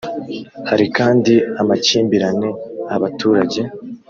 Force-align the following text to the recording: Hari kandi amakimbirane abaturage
Hari 0.69 0.85
kandi 0.97 1.33
amakimbirane 1.61 2.49
abaturage 2.95 3.61